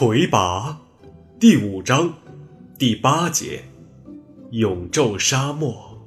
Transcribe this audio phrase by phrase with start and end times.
[0.00, 0.78] 魁拔
[1.40, 2.14] 第五章
[2.78, 3.64] 第八节，
[4.52, 6.00] 永昼沙漠。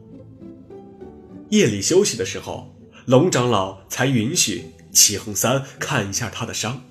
[1.50, 2.74] 夜里休息的时候，
[3.04, 4.64] 龙长老才允许
[4.94, 6.82] 齐恒三看一下他的伤，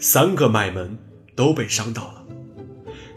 [0.00, 0.98] 三个脉门
[1.36, 2.24] 都被伤到了，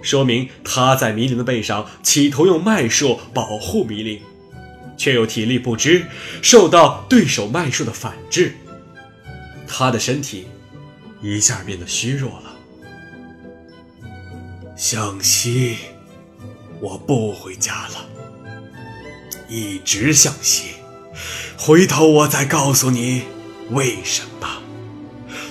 [0.03, 4.21] 说明他在迷灵的背上企图用脉术保护迷灵，
[4.95, 6.05] 却又体力不支，
[6.43, 8.53] 受到对手脉术的反制，
[9.67, 10.45] 他的身体
[11.23, 12.57] 一下变得虚弱了。
[14.81, 15.75] 向西，
[16.79, 18.05] 我不回家了，
[19.49, 20.69] 一直向西。
[21.57, 23.23] 回头我再告诉你
[23.71, 24.47] 为什么。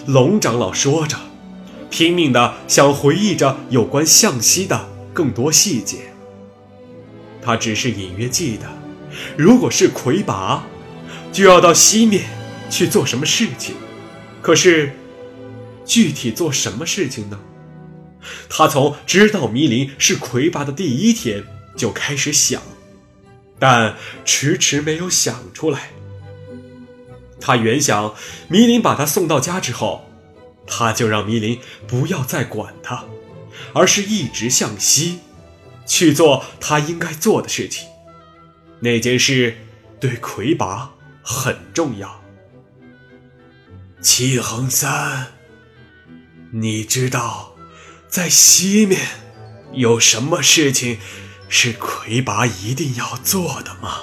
[0.06, 1.18] 龙长老说着，
[1.90, 6.14] 拼命的想回忆着有关向西的更多细节。
[7.42, 8.66] 他只是隐约记得，
[9.36, 10.64] 如果是魁拔，
[11.30, 12.24] 就要到西面
[12.70, 13.74] 去做什么事情。
[14.40, 14.96] 可是，
[15.84, 17.38] 具体做什么事情呢？
[18.48, 21.44] 他从知道迷林是魁拔的第一天
[21.76, 22.62] 就开始想，
[23.58, 25.90] 但迟迟没有想出来。
[27.40, 28.14] 他原想
[28.48, 30.10] 迷林把他送到家之后，
[30.66, 33.04] 他就让迷林不要再管他，
[33.72, 35.20] 而是一直向西，
[35.86, 37.88] 去做他应该做的事情。
[38.80, 39.56] 那件事
[39.98, 40.92] 对魁拔
[41.22, 42.22] 很重要。
[44.00, 45.28] 齐恒三，
[46.52, 47.54] 你知道？
[48.08, 49.00] 在西面，
[49.72, 50.98] 有什么事情
[51.48, 54.00] 是魁拔一定要做的吗？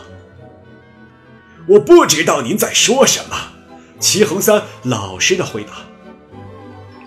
[1.68, 3.54] 我不知道您在说什么。
[4.00, 5.72] 齐恒三老实的回答：“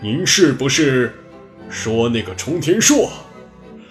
[0.02, 1.22] 您是不是
[1.70, 3.12] 说那个冲天硕？”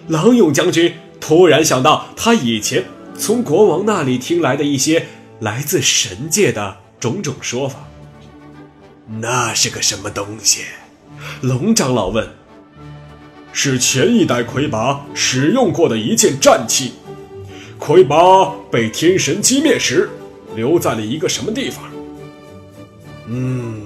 [0.09, 2.83] 郎勇将军突然想到他以前
[3.17, 5.07] 从国王那里听来的一些
[5.39, 7.87] 来自神界的种种说法。
[9.21, 10.65] 那是个什么东西？
[11.39, 12.27] 龙长老问。
[13.59, 16.93] 是前一代魁拔使用过的一件战器，
[17.79, 20.11] 魁拔被天神击灭时，
[20.55, 21.83] 留在了一个什么地方？
[23.25, 23.81] 嗯，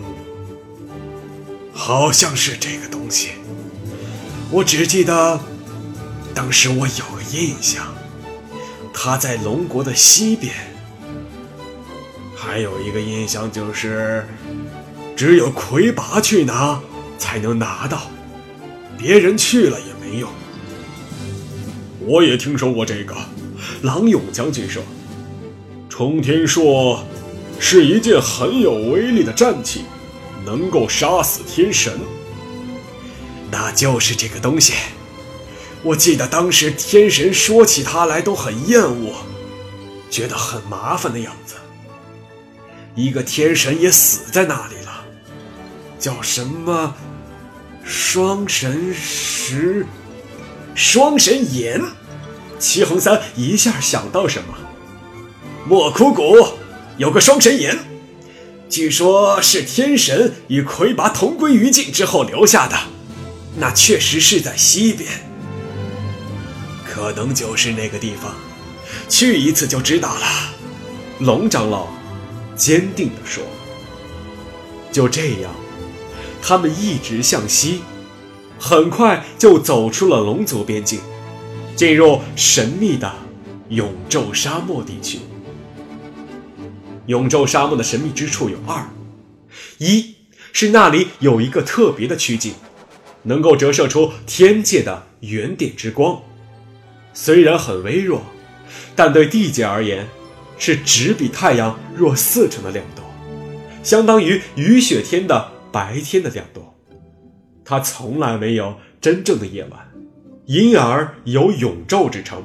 [1.72, 3.30] 好像是这个东西。
[4.52, 5.40] 我只记得，
[6.36, 7.96] 当时我有个印象，
[8.94, 10.54] 它在龙国的西边。
[12.36, 14.28] 还有一个印象就是，
[15.16, 16.82] 只有魁拔去拿，
[17.18, 18.02] 才能拿到。
[18.98, 20.30] 别人去了也没用。
[22.00, 23.16] 我也听说过这个，
[23.84, 24.82] 郎勇将军说，
[25.90, 27.04] 冲天硕
[27.60, 29.86] 是一件很有威力的战器，
[30.46, 31.94] 能够杀死天神。
[33.52, 34.74] 那就是这个东西。
[35.84, 39.14] 我记得当时天神说起它来都很厌恶，
[40.10, 41.56] 觉得很麻烦的样子。
[42.96, 45.06] 一个天神也死在那里了，
[46.00, 46.96] 叫什么？
[47.84, 49.86] 双神石，
[50.76, 51.82] 双神岩。
[52.60, 54.56] 齐红三一下想到什么？
[55.68, 56.36] 莫枯谷
[56.98, 57.78] 有个双神岩，
[58.70, 62.78] 据说是天神与魁拔同归于尽之后留下的。
[63.58, 65.10] 那确实是在西边，
[66.86, 68.34] 可能就是那个地方。
[69.10, 70.28] 去一次就知道了。
[71.20, 71.88] 龙长老
[72.56, 73.44] 坚定地说
[74.92, 75.52] ：“就这样。”
[76.42, 77.82] 他们一直向西，
[78.60, 81.00] 很快就走出了龙族边境，
[81.76, 83.14] 进入神秘的
[83.70, 85.20] 永昼沙漠地区。
[87.06, 88.88] 永昼沙漠的神秘之处有二：
[89.78, 90.16] 一
[90.52, 92.54] 是那里有一个特别的曲径，
[93.24, 96.22] 能够折射出天界的原点之光，
[97.14, 98.22] 虽然很微弱，
[98.96, 100.08] 但对地界而言，
[100.58, 103.02] 是只比太阳弱四成的亮度，
[103.84, 105.52] 相当于雨雪天的。
[105.72, 106.66] 白天的亮度，
[107.64, 109.92] 它从来没有真正的夜晚，
[110.46, 112.44] 因而有永昼之称。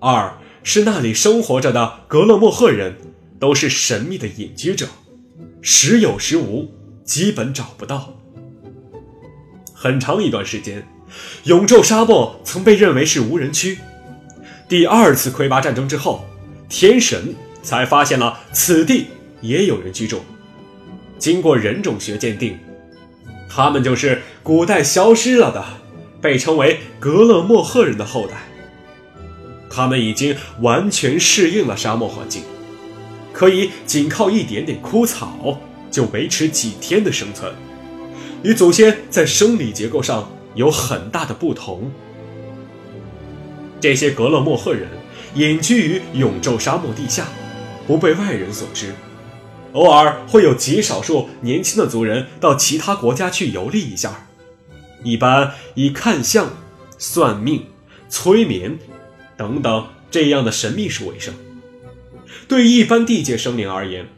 [0.00, 2.96] 二是那里生活着的格勒莫赫人，
[3.38, 4.86] 都是神秘的隐居者，
[5.62, 6.70] 时有时无，
[7.04, 8.14] 基本找不到。
[9.72, 10.86] 很长一段时间，
[11.44, 13.78] 永昼沙漠曾被认为是无人区。
[14.68, 16.24] 第二次魁拔战争之后，
[16.68, 19.06] 天神才发现了此地
[19.40, 20.20] 也有人居住。
[21.18, 22.58] 经过人种学鉴定，
[23.48, 25.64] 他们就是古代消失了的，
[26.20, 28.36] 被称为格勒莫赫人的后代。
[29.70, 32.42] 他们已经完全适应了沙漠环境，
[33.32, 35.60] 可以仅靠一点点枯草
[35.90, 37.52] 就维持几天的生存，
[38.42, 41.90] 与祖先在生理结构上有很大的不同。
[43.80, 44.88] 这些格勒莫赫人
[45.34, 47.28] 隐居于永昼沙漠地下，
[47.86, 48.92] 不被外人所知。
[49.72, 54.26] 偶尔会有极少数年轻的族人到其他国家去游历一下，
[55.02, 56.50] 一般以看相、
[56.98, 57.66] 算命、
[58.08, 58.78] 催眠
[59.36, 61.34] 等等这样的神秘术为生。
[62.46, 64.08] 对一般地界生灵而言，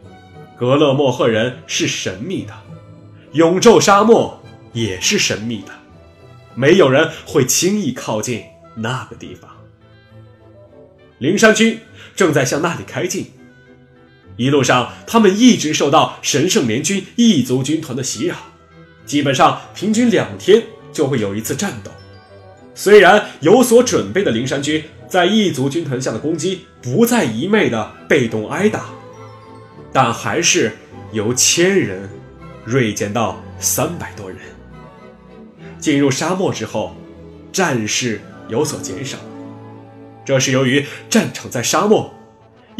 [0.56, 2.54] 格勒莫赫人是神秘的，
[3.32, 4.40] 永昼沙漠
[4.72, 5.72] 也是神秘的，
[6.54, 8.44] 没有人会轻易靠近
[8.76, 9.50] 那个地方。
[11.18, 11.80] 灵山军
[12.14, 13.32] 正在向那里开进，
[14.40, 18.34] 一路上他们一直受到神圣联军异族军团的袭扰，
[19.04, 21.90] 基本上平均两天就会有一次战斗。
[22.74, 24.82] 虽然有所准备的灵山军。
[25.10, 28.84] 在异族军团下的攻击不再一昧的被动挨打，
[29.92, 30.72] 但还是
[31.10, 32.08] 由千人
[32.64, 34.38] 锐减到三百多人。
[35.80, 36.94] 进入沙漠之后，
[37.50, 39.18] 战事有所减少，
[40.24, 42.14] 这是由于战场在沙漠，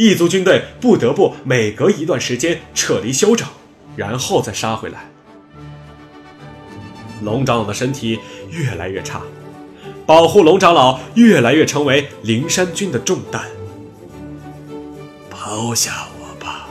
[0.01, 3.47] 异族军队不得不每隔一段时间撤离休整，
[3.97, 5.11] 然后再杀回来。
[7.21, 8.19] 龙长老的身体
[8.51, 9.21] 越来越差。
[10.07, 13.43] 保护龙长老越来越成为灵山军的重担。
[15.29, 16.67] 抛下我吧，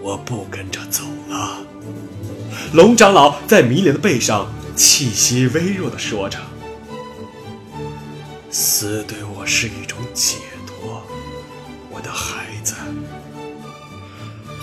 [0.00, 1.58] 我不跟着走了。
[2.72, 4.46] 龙长老在迷莲的背上
[4.76, 6.38] 气息微弱的说着
[8.48, 10.36] ：“死对我是一种解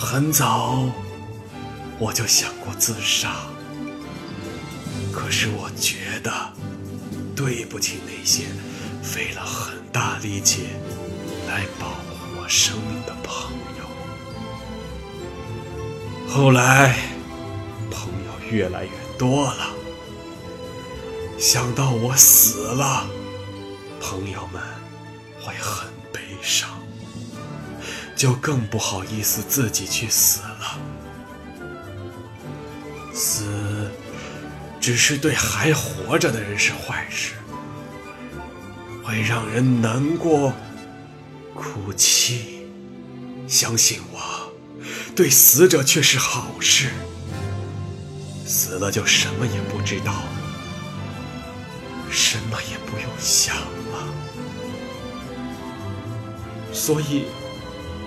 [0.01, 0.89] 很早
[2.00, 3.36] 我就想过自杀，
[5.13, 6.31] 可是我觉得。”
[7.33, 8.44] 对不起那些
[9.01, 10.68] 费了很大力气
[11.48, 13.86] 来保护我生命的朋友。
[16.30, 16.95] 后来，
[17.89, 19.74] 朋友越来越多了，
[21.39, 23.07] 想到我死了，
[24.00, 24.62] 朋友们
[25.42, 26.69] 会很悲伤，
[28.16, 30.80] 就更不好意思自己去死了。
[33.13, 33.90] 死。
[34.80, 37.36] 只是对还活着的人是坏事，
[39.04, 40.52] 会让人难过、
[41.54, 42.66] 哭泣。
[43.48, 44.19] 相信我，
[45.16, 46.90] 对死者却是好事。
[48.44, 50.24] 死了就什么也不知道，
[52.10, 54.07] 什么也不用想了。
[56.74, 57.25] 所以，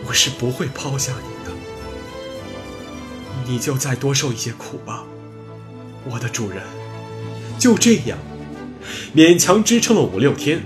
[0.06, 1.53] 我是不会抛下你的。
[3.47, 5.05] 你就再多受一些苦吧。
[6.11, 6.62] 我的主人，
[7.59, 8.19] 就这样
[9.15, 10.62] 勉强支撑了五六天，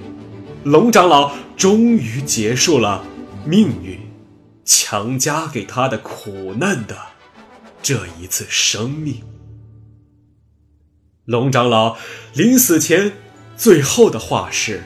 [0.65, 3.05] 龙长老终于结束了
[3.45, 3.99] 命运
[4.65, 6.97] 强加给他的苦难的
[7.83, 9.23] 这一次生命。
[11.25, 11.97] 龙长老
[12.33, 13.13] 临死前
[13.57, 14.83] 最后的话是：“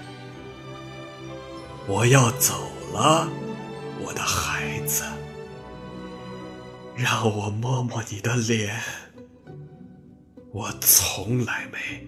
[1.87, 3.29] 我要走了，
[4.13, 5.05] 我的孩子，
[6.95, 8.79] 让我摸摸你的脸。”
[10.53, 12.07] 我从来没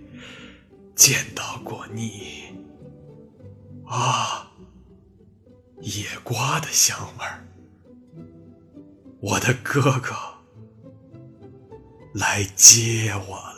[0.94, 2.52] 见到过你
[3.86, 4.52] 啊，
[5.80, 7.42] 野瓜的香味儿。
[9.22, 10.14] 我的哥哥
[12.12, 13.53] 来接我。